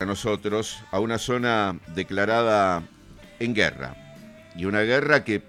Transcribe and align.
a 0.00 0.06
nosotros 0.06 0.78
a 0.92 1.00
una 1.00 1.18
zona 1.18 1.76
declarada 1.88 2.84
en 3.40 3.52
guerra. 3.52 3.96
Y 4.54 4.64
una 4.64 4.82
guerra 4.82 5.24
que 5.24 5.42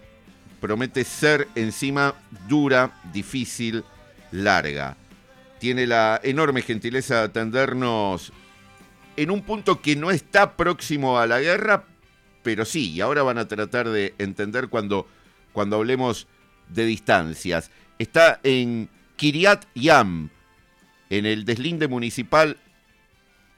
promete 0.59 1.03
ser 1.03 1.47
encima 1.53 2.15
dura, 2.47 2.99
difícil, 3.13 3.83
larga. 4.31 4.97
Tiene 5.59 5.85
la 5.85 6.19
enorme 6.23 6.63
gentileza 6.63 7.17
de 7.17 7.25
atendernos 7.25 8.33
en 9.17 9.29
un 9.29 9.43
punto 9.43 9.83
que 9.83 9.95
no 9.95 10.09
está 10.09 10.57
próximo 10.57 11.19
a 11.19 11.27
la 11.27 11.39
guerra, 11.39 11.83
pero 12.41 12.65
sí, 12.65 12.93
y 12.93 13.01
ahora 13.01 13.21
van 13.21 13.37
a 13.37 13.47
tratar 13.47 13.87
de 13.87 14.15
entender 14.17 14.69
cuando, 14.69 15.07
cuando 15.53 15.75
hablemos 15.75 16.25
de 16.69 16.87
distancias. 16.87 17.69
Está 17.99 18.39
en 18.41 18.89
Kiryat 19.15 19.65
Yam, 19.75 20.31
en 21.11 21.27
el 21.27 21.45
deslinde 21.45 21.87
municipal 21.87 22.57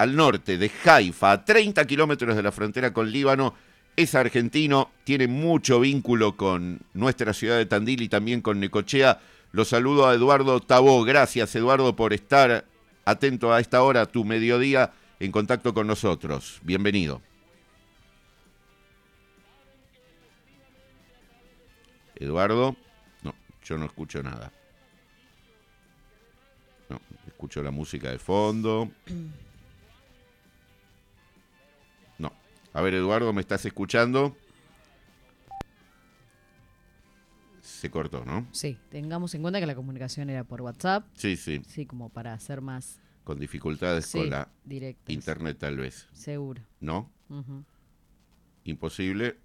al 0.02 0.16
norte 0.16 0.58
de 0.58 0.72
Haifa, 0.84 1.32
a 1.32 1.46
30 1.46 1.86
kilómetros 1.86 2.36
de 2.36 2.42
la 2.42 2.52
frontera 2.52 2.92
con 2.92 3.12
Líbano. 3.12 3.54
Es 3.96 4.16
argentino, 4.16 4.90
tiene 5.04 5.28
mucho 5.28 5.80
vínculo 5.80 6.36
con 6.36 6.80
nuestra 6.96 7.34
ciudad 7.34 7.58
de 7.58 7.68
Tandil 7.68 8.02
y 8.02 8.10
también 8.10 8.42
con 8.42 8.60
Necochea. 8.60 9.20
Lo 9.52 9.64
saludo 9.64 10.08
a 10.08 10.16
Eduardo 10.16 10.60
Tabó. 10.60 11.04
Gracias, 11.04 11.54
Eduardo, 11.56 11.96
por 11.96 12.14
estar 12.14 12.66
atento 13.06 13.54
a 13.54 13.60
esta 13.60 13.84
hora, 13.84 14.08
tu 14.08 14.26
mediodía, 14.26 14.92
en 15.20 15.32
contacto 15.32 15.72
con 15.76 15.86
nosotros. 15.86 16.60
Bienvenido. 16.64 17.22
Eduardo, 22.16 22.76
no, 23.22 23.36
yo 23.64 23.78
no 23.78 23.86
escucho 23.86 24.24
nada. 24.24 24.52
No, 26.90 27.00
escucho 27.28 27.62
la 27.62 27.70
música 27.70 28.10
de 28.10 28.18
fondo. 28.18 28.90
A 32.74 32.82
ver, 32.82 32.94
Eduardo, 32.94 33.34
¿me 33.34 33.42
estás 33.42 33.66
escuchando? 33.66 34.36
Se 37.62 37.92
cortó, 37.92 38.24
¿no? 38.26 38.48
Sí, 38.52 38.78
tengamos 38.90 39.36
en 39.36 39.42
cuenta 39.42 39.60
que 39.60 39.66
la 39.66 39.76
comunicación 39.76 40.30
era 40.30 40.44
por 40.44 40.62
WhatsApp. 40.62 41.06
Sí, 41.16 41.36
sí. 41.36 41.62
Sí, 41.68 41.86
como 41.86 42.10
para 42.10 42.34
hacer 42.34 42.62
más... 42.62 43.00
Con 43.24 43.40
dificultades 43.40 44.12
con 44.12 44.30
la 44.30 44.48
internet 45.08 45.58
tal 45.60 45.78
vez. 45.78 46.08
Seguro. 46.12 46.62
¿No? 46.80 47.12
Imposible. 48.64 49.38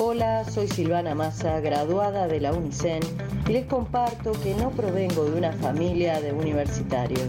Hola, 0.00 0.44
soy 0.44 0.68
Silvana 0.68 1.16
Massa, 1.16 1.58
graduada 1.58 2.28
de 2.28 2.38
la 2.38 2.52
UNICEN, 2.52 3.00
y 3.48 3.52
les 3.52 3.66
comparto 3.66 4.30
que 4.44 4.54
no 4.54 4.70
provengo 4.70 5.24
de 5.24 5.36
una 5.36 5.52
familia 5.54 6.20
de 6.20 6.32
universitarios. 6.32 7.26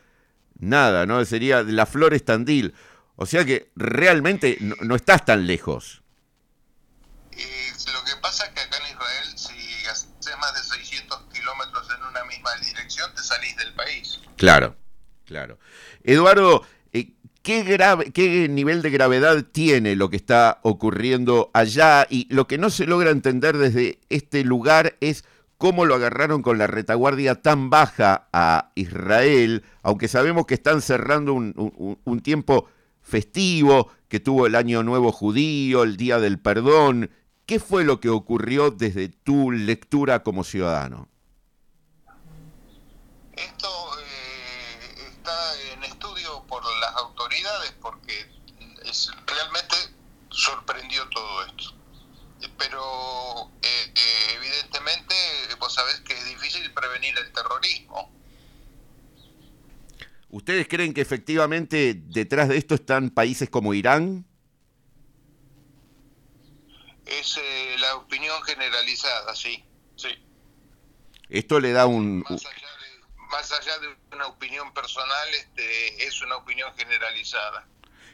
nada, 0.58 1.06
¿no? 1.06 1.24
Sería 1.24 1.62
la 1.62 1.86
Flores 1.86 2.24
Tandil. 2.24 2.74
O 3.16 3.26
sea 3.26 3.44
que 3.44 3.70
realmente 3.76 4.58
no, 4.60 4.94
estás 4.94 5.24
tan 5.24 5.46
lejos. 5.46 6.02
lo 7.32 8.04
que 8.04 8.16
pasa 8.22 8.46
es 8.46 8.50
que 8.50 8.60
acá 8.60 8.78
en 8.78 8.94
Israel, 8.94 9.38
si 9.38 9.86
haces 9.86 10.38
más 10.38 10.54
de 10.54 10.76
600 10.76 11.22
kilómetros 11.32 11.88
en 11.96 12.04
una 12.04 12.24
misma 12.24 12.50
dirección, 12.56 13.14
te 13.14 13.22
salís 13.22 13.56
del 13.56 13.74
país. 13.74 14.20
Claro, 14.36 14.74
claro. 15.26 15.58
Eduardo, 16.02 16.66
¿qué, 17.42 17.62
grave, 17.62 18.12
¿qué 18.12 18.48
nivel 18.48 18.82
de 18.82 18.90
gravedad 18.90 19.44
tiene 19.50 19.96
lo 19.96 20.10
que 20.10 20.16
está 20.16 20.60
ocurriendo 20.62 21.50
allá? 21.54 22.06
Y 22.08 22.26
lo 22.32 22.46
que 22.46 22.58
no 22.58 22.70
se 22.70 22.86
logra 22.86 23.10
entender 23.10 23.56
desde 23.58 24.00
este 24.08 24.44
lugar 24.44 24.96
es 25.00 25.24
cómo 25.58 25.84
lo 25.84 25.94
agarraron 25.94 26.42
con 26.42 26.58
la 26.58 26.66
retaguardia 26.66 27.42
tan 27.42 27.70
baja 27.70 28.28
a 28.32 28.72
Israel, 28.74 29.62
aunque 29.82 30.08
sabemos 30.08 30.46
que 30.46 30.54
están 30.54 30.80
cerrando 30.80 31.34
un 31.34 32.20
tiempo 32.22 32.68
festivo, 33.02 33.90
que 34.08 34.20
tuvo 34.20 34.46
el 34.46 34.54
Año 34.54 34.82
Nuevo 34.82 35.12
Judío, 35.12 35.82
el 35.82 35.96
Día 35.96 36.18
del 36.18 36.38
Perdón. 36.38 37.10
¿Qué 37.46 37.58
fue 37.58 37.84
lo 37.84 38.00
que 38.00 38.08
ocurrió 38.08 38.70
desde 38.70 39.08
tu 39.08 39.50
lectura 39.50 40.22
como 40.22 40.44
ciudadano? 40.44 41.08
Esto 43.32 43.68
eh, 43.98 45.08
está 45.10 45.72
en 45.72 45.84
estudio 45.84 46.44
por 46.46 46.62
las 46.80 46.94
autoridades 46.96 47.72
porque 47.80 48.30
es, 48.84 49.10
realmente 49.26 49.76
sorprendió 50.30 51.08
todo 51.08 51.44
esto. 51.46 51.74
Pero 52.56 53.50
eh, 53.62 53.92
eh, 53.94 54.34
evidentemente 54.36 55.14
prevenir 57.00 57.18
el 57.18 57.32
terrorismo. 57.32 58.12
¿Ustedes 60.30 60.68
creen 60.68 60.94
que 60.94 61.00
efectivamente 61.00 61.94
detrás 61.94 62.48
de 62.48 62.56
esto 62.56 62.74
están 62.74 63.10
países 63.10 63.50
como 63.50 63.74
Irán? 63.74 64.24
Es 67.04 67.36
eh, 67.36 67.76
la 67.78 67.96
opinión 67.96 68.40
generalizada, 68.42 69.34
sí, 69.34 69.64
sí. 69.96 70.08
Esto 71.28 71.58
le 71.58 71.72
da 71.72 71.86
un... 71.86 72.20
Más 72.20 72.44
allá 72.46 72.68
de, 72.78 73.26
más 73.30 73.52
allá 73.52 73.78
de 73.78 73.96
una 74.12 74.26
opinión 74.28 74.72
personal, 74.72 75.28
este, 75.30 76.06
es 76.06 76.22
una 76.22 76.36
opinión 76.36 76.72
generalizada. 76.76 77.66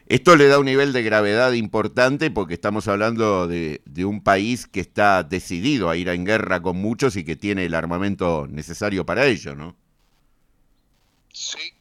Esto 0.09 0.37
le 0.37 0.47
da 0.47 0.61
un 0.61 0.67
nivel 0.67 0.93
de 0.93 1.03
gravedad 1.03 1.51
importante 1.51 2.31
porque 2.31 2.55
estamos 2.55 2.87
hablando 2.87 3.49
de, 3.49 3.81
un 4.05 4.23
país 4.23 4.69
que 4.69 4.79
está 4.79 5.25
decidido 5.25 5.91
a 5.91 5.97
ir 5.97 6.09
en 6.09 6.25
guerra 6.25 6.63
con 6.63 6.77
muchos 6.77 7.17
y 7.17 7.25
que 7.25 7.35
tiene 7.35 7.65
el 7.65 7.75
armamento 7.75 8.47
necesario 8.49 9.05
para 9.05 9.27
ello, 9.27 9.57
¿no? 9.57 9.77
Sí, 11.33 11.75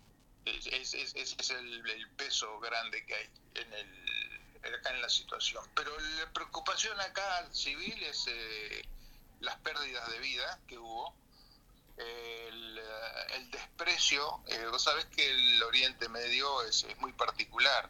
ese 0.43 0.75
es, 0.75 0.95
es, 0.95 1.35
es, 1.39 1.49
el, 1.51 1.83
peso 2.17 2.59
grande 2.61 3.05
que 3.05 3.13
hay 3.13 3.29
en 3.55 3.73
el, 3.73 4.73
acá 4.73 4.89
en 4.95 5.01
la 5.03 5.09
situación. 5.09 5.63
Pero 5.75 5.91
la 6.17 6.33
preocupación 6.33 6.99
acá 7.01 7.47
civil 7.51 7.95
es 8.09 8.25
eh, 8.27 8.81
las 9.41 9.55
pérdidas 9.57 10.09
de 10.09 10.19
vida 10.19 10.59
que 10.67 10.79
hubo, 10.79 11.13
el, 11.97 12.79
el 13.35 13.51
desprecio. 13.51 14.41
Eh, 14.47 14.65
vos 14.71 14.81
sabés 14.81 15.05
que 15.05 15.29
el 15.29 15.61
Oriente 15.61 16.09
Medio 16.09 16.63
es, 16.63 16.85
es 16.85 16.97
muy 16.97 17.13
particular 17.13 17.87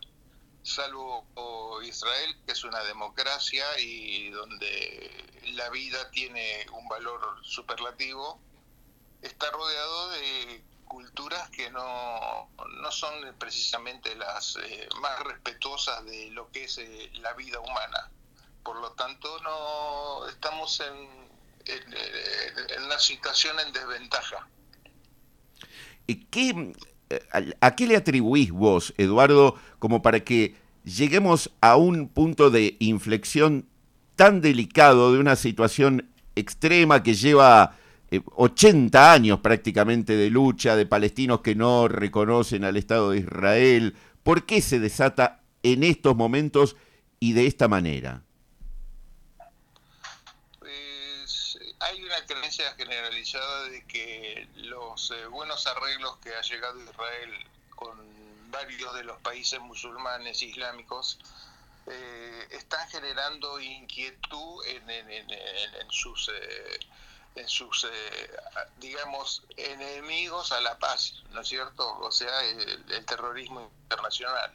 salvo 0.66 1.82
Israel, 1.84 2.36
que 2.46 2.54
es 2.54 2.64
una 2.64 2.84
democracia 2.84 3.64
y 3.80 4.30
donde 4.32 5.42
la 5.54 5.70
vida 5.70 6.10
tiene 6.12 6.66
un 6.74 6.88
valor 6.88 7.40
superlativo, 7.44 8.42
está 9.22 9.52
rodeado 9.52 10.10
de 10.10 10.64
culturas 10.86 11.50
que 11.52 11.70
no, 11.70 12.50
no 12.82 12.92
son 12.92 13.14
precisamente 13.38 14.16
las 14.16 14.58
eh, 14.58 14.88
más 15.02 15.20
respetuosas 15.22 16.04
de 16.06 16.32
lo 16.32 16.50
que 16.52 16.64
es 16.64 16.78
eh, 16.80 17.12
la 17.14 17.34
vida 17.34 17.60
humana. 17.60 18.12
Por 18.64 18.78
lo 18.78 18.92
tanto, 18.94 19.40
no 19.42 20.28
estamos 20.28 20.80
en, 20.80 21.30
en, 21.66 21.94
en 22.72 22.84
una 22.84 23.00
situación 23.00 23.60
en 23.60 23.72
desventaja. 23.72 24.48
¿Y 26.08 26.26
qué, 26.26 26.74
¿A 27.62 27.75
qué 27.75 27.88
le 27.88 27.96
atribuís 27.96 28.52
vos, 28.52 28.94
Eduardo, 28.98 29.56
como 29.80 30.02
para 30.02 30.22
que 30.22 30.56
lleguemos 30.84 31.52
a 31.62 31.75
un 31.75 32.07
punto 32.07 32.50
de 32.50 32.78
inflexión 32.80 33.68
tan 34.16 34.42
delicado 34.42 35.13
de 35.13 35.19
una 35.19 35.36
situación 35.36 36.10
extrema 36.36 37.04
que 37.04 37.13
lleva 37.13 37.78
eh, 38.12 38.22
80 38.36 39.12
años 39.12 39.40
prácticamente 39.40 40.16
de 40.16 40.30
lucha 40.30 40.75
de 40.75 40.86
palestinos 40.86 41.42
que 41.42 41.56
no 41.56 41.88
reconocen 41.88 42.63
al 42.63 42.78
Estado 42.78 43.12
de 43.12 43.19
Israel? 43.19 43.96
¿Por 44.24 44.46
qué 44.46 44.62
se 44.62 44.80
desata 44.80 45.44
en 45.63 45.84
estos 45.84 46.16
momentos 46.16 46.75
y 47.19 47.34
de 47.34 47.48
esta 47.48 47.68
manera? 47.68 48.25
Creencia 52.36 52.74
generalizada 52.76 53.64
de 53.70 53.86
que 53.86 54.48
los 54.56 55.12
eh, 55.12 55.26
buenos 55.28 55.66
arreglos 55.68 56.18
que 56.18 56.36
ha 56.36 56.42
llegado 56.42 56.82
Israel 56.82 57.48
con 57.76 58.52
varios 58.52 58.94
de 58.96 59.04
los 59.04 59.20
países 59.22 59.60
musulmanes 59.60 60.42
islámicos 60.42 61.20
eh, 61.88 62.48
están 62.52 62.88
generando 62.90 63.60
inquietud 63.60 64.66
en, 64.66 64.90
en, 64.90 65.12
en, 65.12 65.32
en 65.32 65.92
sus, 65.92 66.30
eh, 66.30 66.80
en 67.36 67.48
sus 67.48 67.84
eh, 67.84 68.38
digamos, 68.78 69.44
enemigos 69.56 70.52
a 70.52 70.62
la 70.62 70.80
paz, 70.80 71.24
¿no 71.31 71.42
es 71.42 71.48
cierto? 71.48 72.00
O 72.00 72.12
sea, 72.12 72.42
el 72.42 73.06
terrorismo 73.06 73.70
internacional. 73.84 74.52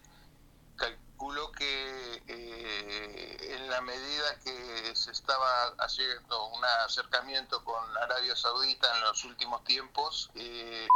Calculo 1.21 1.53
que 1.53 2.23
eh, 2.29 3.55
en 3.55 3.69
la 3.69 3.83
medida 3.83 4.39
que 4.43 4.97
se 4.97 5.11
estaba 5.11 5.67
haciendo 5.81 6.47
un 6.47 6.65
acercamiento 6.87 7.63
con 7.63 7.99
Arabia 7.99 8.35
Saudita 8.35 8.89
en 8.97 9.03
los 9.03 9.23
últimos 9.25 9.63
tiempos, 9.65 10.31
eh, 10.35 10.89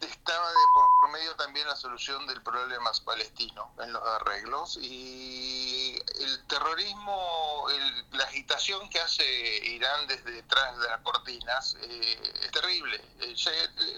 estaba 0.00 0.48
de 0.50 0.56
por 0.72 1.10
medio 1.10 1.34
también 1.34 1.66
la 1.66 1.74
solución 1.74 2.28
del 2.28 2.40
problema 2.42 2.92
palestino 3.04 3.72
en 3.80 3.92
los 3.92 4.02
arreglos 4.04 4.78
y 4.80 6.00
el 6.20 6.46
terrorismo, 6.46 7.66
el, 7.70 8.06
la 8.12 8.22
agitación 8.22 8.88
que 8.88 9.00
hace 9.00 9.24
Irán 9.66 10.06
desde 10.06 10.30
detrás 10.30 10.78
de 10.78 10.86
las 10.86 11.00
cortinas 11.00 11.76
eh, 11.80 12.34
es 12.40 12.52
terrible. 12.52 13.04
Eh, 13.18 13.34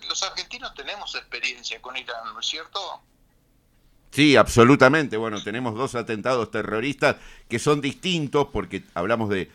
los 0.09 0.23
argentinos 0.23 0.73
tenemos 0.73 1.15
experiencia 1.15 1.83
con 1.83 1.95
Irán, 1.95 2.33
¿no 2.33 2.41
es 2.41 2.47
cierto? 2.47 3.03
Sí, 4.11 4.37
absolutamente. 4.37 5.17
Bueno, 5.17 5.43
tenemos 5.43 5.75
dos 5.75 5.95
atentados 5.95 6.51
terroristas 6.51 7.17
que 7.49 7.59
son 7.59 7.81
distintos 7.81 8.49
porque 8.53 8.83
hablamos 8.95 9.31
de, 9.31 9.51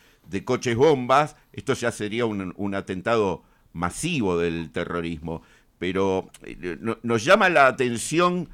coches 0.46 0.76
bombas. 0.76 1.36
Esto 1.52 1.74
ya 1.74 1.92
sería 1.92 2.26
un, 2.26 2.76
atentado 2.76 3.44
masivo 3.74 4.38
del 4.38 4.72
terrorismo 4.72 5.42
pero 5.80 6.30
eh, 6.44 6.78
no, 6.80 6.98
nos 7.04 7.26
llama 7.26 7.50
la 7.50 7.68
atención 7.68 8.48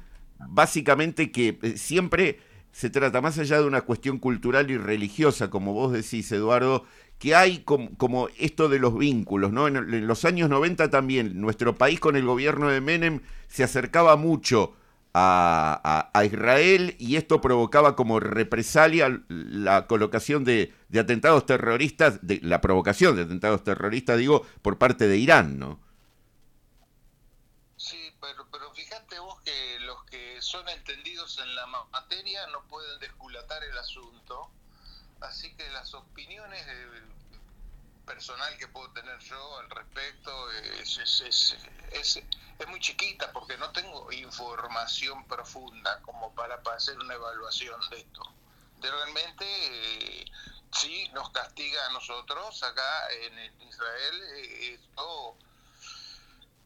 básicamente 0.48 1.30
que 1.30 1.58
eh, 1.62 1.76
siempre 1.76 2.40
se 2.72 2.90
trata, 2.90 3.20
más 3.20 3.38
allá 3.38 3.60
de 3.60 3.66
una 3.66 3.82
cuestión 3.82 4.18
cultural 4.18 4.68
y 4.70 4.76
religiosa, 4.76 5.48
como 5.48 5.72
vos 5.72 5.92
decís, 5.92 6.30
Eduardo, 6.32 6.84
que 7.20 7.36
hay 7.36 7.58
como, 7.58 8.28
esto 8.38 8.68
de 8.68 8.80
los 8.80 8.96
vínculos, 8.98 9.52
¿no? 9.52 9.68
En, 9.68 9.76
en, 9.76 10.06
los 10.06 10.24
años 10.24 10.48
90 10.48 10.90
también, 10.90 11.40
nuestro 11.40 11.76
país 11.76 12.00
con 12.00 12.16
el 12.16 12.24
gobierno 12.24 12.68
de 12.68 12.80
Menem 12.80 13.20
se 13.46 13.62
acercaba 13.62 14.16
mucho 14.16 14.74
a, 15.14 15.80
a, 15.82 16.18
a 16.18 16.24
Israel 16.24 16.96
y 16.98 17.16
esto 17.16 17.40
provocaba 17.40 17.96
como 17.96 18.20
represalia 18.20 19.22
la 19.28 19.86
colocación 19.86 20.44
de, 20.44 20.72
de 20.88 21.00
atentados 21.00 21.46
terroristas, 21.46 22.18
de, 22.22 22.40
la 22.42 22.60
provocación 22.60 23.16
de 23.16 23.22
atentados 23.22 23.64
terroristas, 23.64 24.18
digo, 24.18 24.46
por 24.62 24.78
parte 24.78 25.08
de 25.08 25.16
Irán, 25.16 25.58
¿no? 25.58 25.80
son 30.50 30.68
entendidos 30.68 31.38
en 31.38 31.54
la 31.54 31.64
materia 31.92 32.44
no 32.48 32.62
pueden 32.62 32.98
desculatar 32.98 33.62
el 33.62 33.78
asunto, 33.78 34.50
así 35.20 35.54
que 35.54 35.68
las 35.70 35.94
opiniones 35.94 36.66
eh, 36.66 37.02
personal 38.10 38.58
que 38.58 38.66
puedo 38.66 38.90
tener 38.90 39.18
yo 39.20 39.58
al 39.60 39.70
respecto 39.70 40.50
es, 40.80 40.98
es, 40.98 41.20
es, 41.20 41.56
es, 41.92 42.68
muy 42.68 42.80
chiquita 42.80 43.32
porque 43.32 43.56
no 43.56 43.70
tengo 43.70 44.10
información 44.12 45.24
profunda 45.28 46.00
como 46.02 46.34
para, 46.34 46.60
para 46.62 46.76
hacer 46.76 46.98
una 46.98 47.14
evaluación 47.14 47.80
de 47.90 47.98
esto. 47.98 48.22
De 48.78 48.90
realmente 48.90 49.44
eh, 49.46 50.24
sí 50.72 51.08
nos 51.14 51.30
castiga 51.30 51.86
a 51.86 51.92
nosotros 51.92 52.62
acá 52.64 53.12
en 53.12 53.38
Israel, 53.68 54.22
eh, 54.36 54.74
esto, 54.74 55.36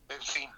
en 0.08 0.22
fin, 0.22 0.50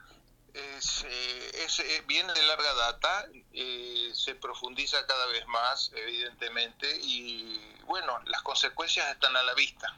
es, 0.55 1.05
eh, 1.09 1.65
es, 1.65 1.81
eh, 1.81 2.05
viene 2.07 2.33
de 2.33 2.43
larga 2.45 2.75
data, 2.75 3.27
eh, 3.53 4.11
se 4.15 4.37
profundiza 4.37 5.05
cada 5.07 5.27
vez 5.27 5.47
más, 5.49 5.91
evidentemente, 5.95 6.89
y 7.03 7.75
bueno, 7.85 8.21
las 8.27 8.43
consecuencias 8.43 9.11
están 9.11 9.37
a 9.37 9.43
la 9.43 9.55
vista. 9.55 9.95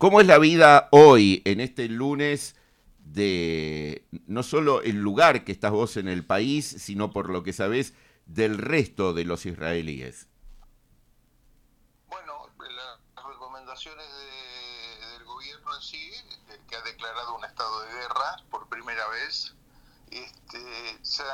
¿Cómo 0.00 0.22
es 0.22 0.26
la 0.26 0.38
vida 0.38 0.88
hoy, 0.92 1.42
en 1.44 1.60
este 1.60 1.86
lunes, 1.86 2.56
de 3.00 4.06
no 4.26 4.42
solo 4.42 4.80
el 4.80 4.96
lugar 4.96 5.44
que 5.44 5.52
estás 5.52 5.72
vos 5.72 5.98
en 5.98 6.08
el 6.08 6.24
país, 6.24 6.66
sino 6.66 7.10
por 7.10 7.28
lo 7.28 7.42
que 7.42 7.52
sabés 7.52 7.92
del 8.24 8.56
resto 8.56 9.12
de 9.12 9.26
los 9.26 9.44
israelíes? 9.44 10.26
Bueno, 12.08 12.48
las 12.56 13.26
recomendaciones 13.26 14.06
de, 14.06 15.06
del 15.06 15.24
gobierno 15.24 15.76
en 15.76 15.82
sí, 15.82 16.10
que 16.66 16.76
ha 16.76 16.80
declarado 16.80 17.36
un 17.36 17.44
estado 17.44 17.82
de 17.82 17.92
guerra 17.92 18.42
por 18.50 18.70
primera 18.70 19.06
vez, 19.08 19.54
este, 20.10 20.98
se, 21.02 21.24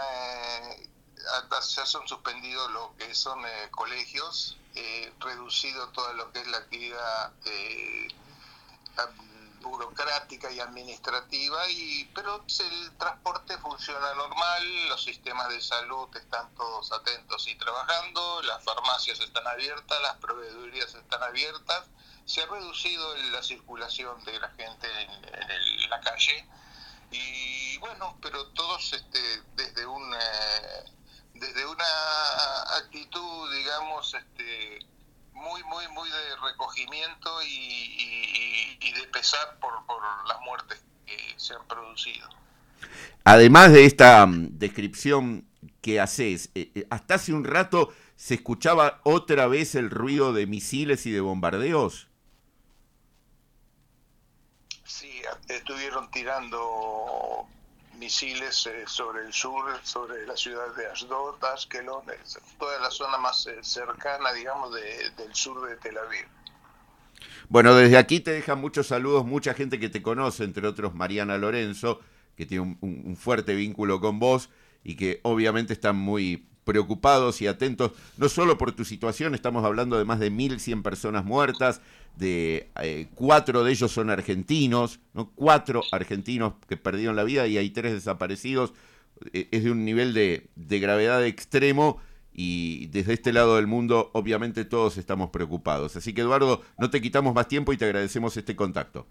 se 1.60 1.80
han 1.82 2.08
suspendido 2.08 2.68
lo 2.70 2.96
que 2.96 3.14
son 3.14 3.46
eh, 3.46 3.68
colegios, 3.70 4.58
eh, 4.74 5.12
reducido 5.20 5.88
todo 5.90 6.12
lo 6.14 6.32
que 6.32 6.40
es 6.40 6.48
la 6.48 6.58
actividad 6.58 7.32
eh, 7.44 8.08
burocrática 9.60 10.50
y 10.50 10.60
administrativa, 10.60 11.68
y 11.70 12.04
pero 12.14 12.44
el 12.46 12.96
transporte 12.98 13.58
funciona 13.58 14.14
normal, 14.14 14.88
los 14.88 15.02
sistemas 15.02 15.48
de 15.48 15.60
salud 15.60 16.08
están 16.16 16.54
todos 16.54 16.92
atentos 16.92 17.46
y 17.48 17.56
trabajando, 17.56 18.42
las 18.42 18.62
farmacias 18.64 19.20
están 19.20 19.46
abiertas, 19.46 20.00
las 20.02 20.16
proveedurías 20.16 20.94
están 20.94 21.22
abiertas, 21.22 21.84
se 22.24 22.42
ha 22.42 22.46
reducido 22.46 23.16
la 23.32 23.42
circulación 23.42 24.22
de 24.24 24.38
la 24.38 24.48
gente 24.50 24.88
en, 25.02 25.90
la 25.90 26.00
calle, 26.00 26.46
y 27.10 27.78
bueno, 27.78 28.16
pero 28.20 28.46
todos 28.48 28.92
este, 28.92 29.42
desde 29.54 29.86
una 29.86 30.18
desde 31.34 31.66
una 31.66 31.84
actitud, 32.78 33.52
digamos, 33.52 34.14
este, 34.14 34.78
muy, 35.32 35.62
muy, 35.64 35.86
muy 35.88 36.08
de 36.08 36.36
recogimiento 36.36 37.42
y, 37.42 38.35
y 38.80 38.92
de 38.92 39.06
pesar 39.08 39.58
por, 39.60 39.84
por, 39.86 40.02
las 40.26 40.40
muertes 40.40 40.82
se 41.36 41.54
han 41.54 41.66
producido. 41.66 42.28
Además 43.24 43.72
de 43.72 43.84
esta 43.84 44.24
mm, 44.26 44.58
descripción 44.58 45.46
que 45.82 46.00
haces, 46.00 46.50
eh, 46.54 46.70
eh, 46.74 46.86
hasta 46.90 47.14
hace 47.14 47.32
un 47.32 47.44
rato 47.44 47.92
se 48.16 48.34
escuchaba 48.34 49.00
otra 49.04 49.46
vez 49.46 49.74
el 49.74 49.90
ruido 49.90 50.32
de 50.32 50.46
misiles 50.46 51.06
y 51.06 51.12
de 51.12 51.20
bombardeos. 51.20 52.08
Sí, 54.84 55.22
estuvieron 55.48 56.10
tirando 56.10 57.46
misiles 57.94 58.66
eh, 58.66 58.84
sobre 58.86 59.24
el 59.26 59.32
sur, 59.32 59.64
sobre 59.82 60.26
la 60.26 60.36
ciudad 60.36 60.74
de 60.76 60.86
Ashdod, 60.86 61.42
Ashkelon, 61.44 62.04
toda 62.58 62.78
la 62.80 62.90
zona 62.90 63.18
más 63.18 63.48
cercana, 63.62 64.32
digamos, 64.32 64.72
del 64.72 65.34
sur 65.34 65.68
de 65.68 65.76
Tel 65.76 65.98
Aviv. 65.98 66.26
Bueno, 67.48 67.74
desde 67.74 67.96
aquí 67.96 68.20
te 68.20 68.32
dejan 68.32 68.60
muchos 68.60 68.88
saludos, 68.88 69.24
mucha 69.24 69.54
gente 69.54 69.78
que 69.78 69.88
te 69.88 70.02
conoce, 70.02 70.44
entre 70.44 70.66
otros 70.66 70.94
Mariana 70.94 71.38
Lorenzo, 71.38 72.00
que 72.36 72.46
tiene 72.46 72.76
un, 72.80 73.16
fuerte 73.16 73.54
vínculo 73.54 74.00
con 74.00 74.18
vos 74.18 74.50
y 74.84 74.94
que 74.94 75.20
obviamente 75.22 75.72
están 75.72 75.96
muy 75.96 76.46
preocupados 76.64 77.40
y 77.42 77.46
atentos, 77.46 77.92
no 78.16 78.28
solo 78.28 78.58
por 78.58 78.72
tu 78.72 78.84
situación, 78.84 79.34
estamos 79.34 79.64
hablando 79.64 79.98
de 79.98 80.04
más 80.04 80.18
de 80.18 80.32
1.100 80.32 80.82
personas 80.82 81.24
muertas, 81.24 81.80
de 82.16 82.68
eh, 82.82 83.06
cuatro 83.14 83.62
de 83.62 83.70
ellos 83.70 83.92
son 83.92 84.10
argentinos, 84.10 84.98
¿no? 85.14 85.30
cuatro 85.34 85.82
argentinos 85.92 86.54
que 86.68 86.76
perdieron 86.76 87.14
la 87.14 87.24
vida 87.24 87.46
y 87.46 87.56
hay 87.56 87.70
tres 87.70 87.92
desaparecidos, 87.92 88.72
eh, 89.32 89.48
es 89.52 89.62
de 89.62 89.70
un 89.70 89.84
nivel 89.84 90.12
de, 90.12 90.48
de 90.56 90.78
gravedad 90.80 91.24
extremo 91.24 92.00
y 92.38 92.88
desde 92.88 93.14
este 93.14 93.32
lado 93.32 93.56
del 93.56 93.66
mundo 93.66 94.10
obviamente 94.12 94.66
todos 94.66 94.98
estamos 94.98 95.30
preocupados. 95.30 95.96
Así 95.96 96.12
que 96.12 96.20
Eduardo, 96.20 96.62
no 96.76 96.90
te 96.90 97.00
quitamos 97.00 97.34
más 97.34 97.48
tiempo 97.48 97.72
y 97.72 97.78
te 97.78 97.86
agradecemos 97.86 98.36
este 98.36 98.54
contacto. 98.54 99.06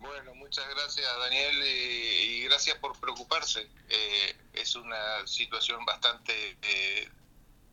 Bueno, 0.00 0.34
muchas 0.34 0.64
gracias 0.74 1.06
Daniel 1.20 1.62
y, 1.64 2.42
gracias 2.42 2.76
por 2.78 2.98
preocuparse. 2.98 3.68
Eh, 3.88 4.36
es 4.52 4.74
una 4.74 5.24
situación 5.26 5.84
bastante 5.84 6.32
eh, 6.62 7.08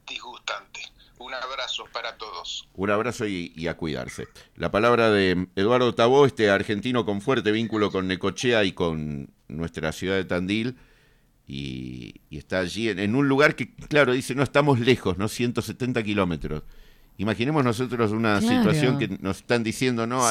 disgustante. 0.07 0.79
Un 1.17 1.33
abrazo 1.33 1.86
para 1.91 2.15
todos. 2.15 2.69
Un 2.75 2.91
abrazo 2.91 3.25
y, 3.25 3.67
a 3.67 3.75
cuidarse. 3.75 4.27
La 4.55 4.69
palabra 4.69 5.09
de 5.09 5.48
Eduardo 5.55 5.95
Tabó, 5.95 6.27
este 6.27 6.51
argentino 6.51 7.03
con 7.03 7.21
fuerte 7.21 7.51
vínculo 7.51 7.91
con 7.91 8.07
Necochea 8.07 8.63
y 8.63 8.74
con 8.74 9.33
nuestra 9.48 9.91
ciudad 9.91 10.15
de 10.17 10.25
Tandil 10.25 10.77
y, 11.50 12.13
está 12.29 12.60
allí 12.60 12.89
en, 12.89 13.15
un 13.15 13.27
lugar 13.27 13.56
que, 13.56 13.74
claro, 13.74 14.13
dice, 14.13 14.36
no 14.36 14.44
estamos 14.44 14.79
lejos, 14.79 15.18
¿no? 15.18 15.27
170 15.27 16.03
kilómetros. 16.03 16.62
Imaginemos 17.18 17.65
nosotros 17.65 18.12
una 18.12 18.39
situación 18.39 19.00
que 19.00 19.08
nos 19.20 19.38
están 19.38 19.63
diciendo, 19.63 20.08
¿no? 20.08 20.22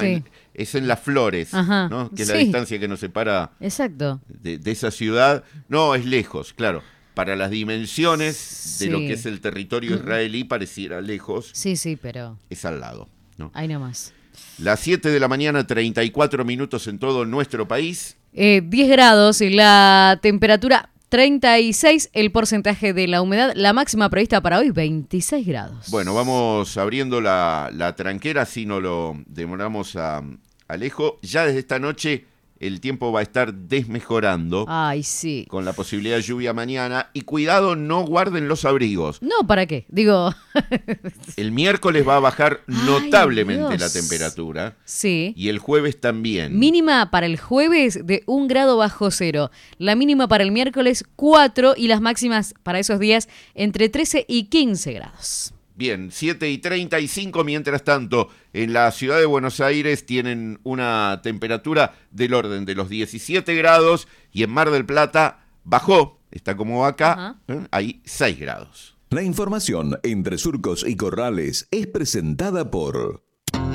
es 0.54 0.74
en 0.74 0.88
las 0.88 1.00
flores, 1.00 1.52
¿no? 1.52 2.10
Que 2.14 2.22
es 2.22 2.28
la 2.28 2.36
distancia 2.36 2.78
que 2.78 2.88
nos 2.88 3.00
separa 3.00 3.50
Exacto. 3.60 4.20
De, 4.28 4.60
esa 4.64 4.90
ciudad. 4.90 5.44
No, 5.68 5.94
es 5.96 6.06
lejos, 6.06 6.54
claro. 6.54 6.82
Para 7.14 7.34
las 7.34 7.50
dimensiones 7.50 8.76
de 8.78 8.86
lo 8.86 8.98
que 9.00 9.14
es 9.14 9.26
el 9.26 9.40
territorio 9.40 9.96
israelí 9.96 10.44
pareciera 10.44 11.00
lejos. 11.00 11.50
Sí, 11.52 11.76
sí, 11.76 11.98
pero... 12.00 12.38
Es 12.48 12.64
al 12.64 12.80
lado, 12.80 13.08
¿no? 13.36 13.50
Ahí 13.54 13.66
nomás. 13.66 14.14
Las 14.58 14.80
7 14.80 15.10
de 15.10 15.18
la 15.20 15.26
mañana, 15.26 15.66
34 15.66 16.44
minutos 16.44 16.86
en 16.86 17.00
todo 17.00 17.24
nuestro 17.26 17.66
país. 17.66 18.16
Eh, 18.32 18.62
10 18.64 18.88
grados 18.88 19.40
y 19.40 19.50
la 19.50 20.20
temperatura 20.22 20.90
36 21.08 22.10
el 22.12 22.30
porcentaje 22.30 22.92
de 22.92 23.06
la 23.06 23.22
humedad, 23.22 23.52
la 23.54 23.72
máxima 23.72 24.10
prevista 24.10 24.40
para 24.40 24.58
hoy 24.58 24.70
26 24.70 25.46
grados. 25.46 25.90
Bueno, 25.90 26.14
vamos 26.14 26.76
abriendo 26.76 27.20
la, 27.20 27.70
la 27.72 27.96
tranquera, 27.96 28.44
si 28.44 28.66
no 28.66 28.80
lo 28.80 29.16
demoramos 29.26 29.96
a 29.96 30.22
Alejo. 30.68 31.18
Ya 31.22 31.46
desde 31.46 31.60
esta 31.60 31.78
noche 31.78 32.26
el 32.60 32.80
tiempo 32.80 33.12
va 33.12 33.20
a 33.20 33.22
estar 33.22 33.54
desmejorando. 33.54 34.64
Ay, 34.68 35.02
sí. 35.02 35.46
Con 35.48 35.64
la 35.64 35.72
posibilidad 35.72 36.16
de 36.16 36.22
lluvia 36.22 36.52
mañana. 36.52 37.10
Y 37.12 37.22
cuidado, 37.22 37.76
no 37.76 38.04
guarden 38.04 38.48
los 38.48 38.64
abrigos. 38.64 39.22
No, 39.22 39.46
¿para 39.46 39.66
qué? 39.66 39.86
Digo. 39.88 40.34
el 41.36 41.52
miércoles 41.52 42.06
va 42.06 42.16
a 42.16 42.20
bajar 42.20 42.60
notablemente 42.66 43.78
la 43.78 43.90
temperatura. 43.90 44.76
Sí. 44.84 45.34
Y 45.36 45.48
el 45.48 45.58
jueves 45.58 46.00
también. 46.00 46.58
Mínima 46.58 47.10
para 47.10 47.26
el 47.26 47.38
jueves 47.38 48.06
de 48.06 48.22
un 48.26 48.48
grado 48.48 48.76
bajo 48.76 49.10
cero. 49.10 49.50
La 49.78 49.94
mínima 49.94 50.28
para 50.28 50.44
el 50.44 50.52
miércoles 50.52 51.04
4 51.16 51.74
y 51.76 51.88
las 51.88 52.00
máximas 52.00 52.54
para 52.62 52.78
esos 52.78 52.98
días 52.98 53.28
entre 53.54 53.88
13 53.88 54.24
y 54.28 54.44
15 54.44 54.92
grados. 54.92 55.54
Bien, 55.78 56.08
7 56.10 56.50
y 56.50 56.58
35, 56.58 57.44
mientras 57.44 57.84
tanto, 57.84 58.30
en 58.52 58.72
la 58.72 58.90
ciudad 58.90 59.20
de 59.20 59.26
Buenos 59.26 59.60
Aires 59.60 60.04
tienen 60.06 60.58
una 60.64 61.20
temperatura 61.22 61.94
del 62.10 62.34
orden 62.34 62.64
de 62.64 62.74
los 62.74 62.88
17 62.88 63.54
grados 63.54 64.08
y 64.32 64.42
en 64.42 64.50
Mar 64.50 64.72
del 64.72 64.84
Plata 64.84 65.46
bajó, 65.62 66.18
está 66.32 66.56
como 66.56 66.84
acá, 66.84 67.36
¿eh? 67.46 67.60
hay 67.70 68.02
6 68.04 68.40
grados. 68.40 68.96
La 69.10 69.22
información 69.22 70.00
entre 70.02 70.36
surcos 70.38 70.84
y 70.84 70.96
corrales 70.96 71.68
es 71.70 71.86
presentada 71.86 72.72
por... 72.72 73.27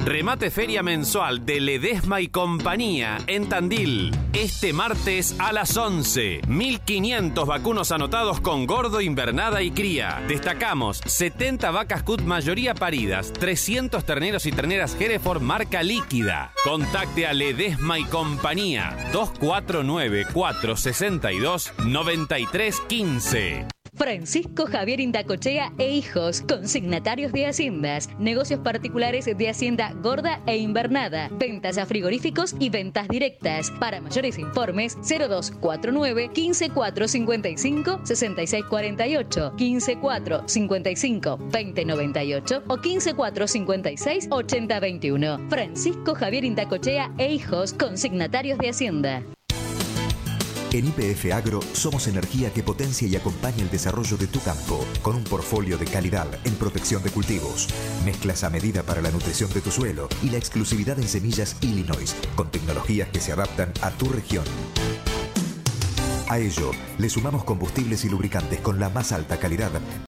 Remate 0.05 0.51
Feria 0.51 0.83
Mensual 0.83 1.45
de 1.45 1.61
Ledesma 1.61 2.19
y 2.19 2.27
Compañía 2.27 3.19
en 3.27 3.47
Tandil. 3.47 4.11
Este 4.33 4.73
martes 4.73 5.39
a 5.39 5.53
las 5.53 5.77
11. 5.77 6.41
1500 6.45 7.47
vacunos 7.47 7.93
anotados 7.93 8.41
con 8.41 8.65
gordo, 8.65 8.99
invernada 8.99 9.61
y 9.61 9.71
cría. 9.71 10.21
Destacamos 10.27 10.97
70 11.05 11.71
vacas 11.71 12.03
cut 12.03 12.21
mayoría 12.21 12.75
paridas, 12.75 13.31
300 13.31 14.03
terneros 14.03 14.45
y 14.45 14.51
terneras 14.51 14.99
Hereford 14.99 15.41
marca 15.41 15.81
líquida. 15.83 16.51
Contacte 16.65 17.25
a 17.25 17.33
Ledesma 17.33 17.97
y 17.97 18.03
Compañía 18.03 18.97
249 19.13 20.27
462 20.33 21.73
9315. 21.77 23.67
Francisco 23.95 24.65
Javier 24.65 24.99
Indacochea 24.99 25.71
e 25.77 25.91
hijos, 25.91 26.41
consignatarios 26.41 27.31
de 27.31 27.45
haciendas, 27.45 28.09
negocios 28.17 28.59
particulares 28.59 29.25
de 29.25 29.49
hacienda 29.49 29.93
gorda 30.01 30.41
e 30.47 30.57
invernada, 30.57 31.29
ventas 31.33 31.77
a 31.77 31.85
frigoríficos 31.85 32.55
y 32.59 32.69
ventas 32.69 33.07
directas. 33.07 33.71
Para 33.79 34.01
mayores 34.01 34.39
informes 34.39 34.97
0249 35.01 36.31
15455 36.33 38.01
6648, 38.03 39.53
15455 39.57 41.37
2098 41.51 42.63
o 42.67 42.77
15456 42.77 44.27
8021. 44.31 45.49
Francisco 45.49 46.15
Javier 46.15 46.45
Indacochea 46.45 47.11
e 47.17 47.33
hijos, 47.33 47.73
consignatarios 47.73 48.57
de 48.57 48.69
hacienda. 48.69 49.23
En 50.73 50.87
IPF 50.87 51.31
Agro 51.31 51.59
somos 51.73 52.07
energía 52.07 52.51
que 52.51 52.63
potencia 52.63 53.07
y 53.07 53.15
acompaña 53.15 53.61
el 53.61 53.69
desarrollo 53.69 54.17
de 54.17 54.25
tu 54.25 54.39
campo, 54.39 54.83
con 55.03 55.15
un 55.15 55.23
portfolio 55.23 55.77
de 55.77 55.85
calidad 55.85 56.27
en 56.45 56.55
protección 56.55 57.03
de 57.03 57.11
cultivos, 57.11 57.67
mezclas 58.03 58.43
a 58.43 58.49
medida 58.49 58.81
para 58.81 58.99
la 58.99 59.11
nutrición 59.11 59.53
de 59.53 59.61
tu 59.61 59.69
suelo 59.69 60.09
y 60.23 60.31
la 60.31 60.37
exclusividad 60.37 60.97
en 60.97 61.07
semillas 61.07 61.57
Illinois, 61.61 62.15
con 62.35 62.49
tecnologías 62.49 63.07
que 63.09 63.19
se 63.19 63.31
adaptan 63.31 63.71
a 63.81 63.91
tu 63.91 64.09
región. 64.09 64.45
A 66.27 66.39
ello, 66.39 66.71
le 66.97 67.09
sumamos 67.09 67.43
combustibles 67.43 68.05
y 68.05 68.09
lubricantes 68.09 68.59
con 68.59 68.79
la 68.79 68.89
más 68.89 69.11
alta 69.11 69.37
calidad 69.37 69.69